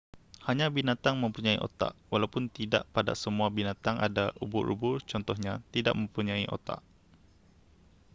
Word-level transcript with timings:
hanya 0.49 0.65
binatang 0.75 1.13
mempunyai 1.23 1.59
otak 1.67 1.93
walaupun 2.11 2.43
tidak 2.57 2.83
pada 2.95 3.13
semua 3.23 3.47
binatang 3.57 3.97
ada; 4.07 4.25
ubur-ubur 4.43 4.97
contohnya 5.11 5.53
tidak 5.73 5.93
mempunyai 5.99 6.45
otak 6.55 6.81